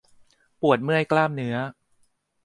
[0.61, 1.57] ปวดเมื่อยกล้ามเนื้อ